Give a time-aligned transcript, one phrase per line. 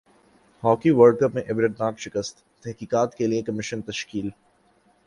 [0.63, 4.29] hockey world cup میں عبرتناک شکست تحقیقات کیلئے کمیشن تشکیل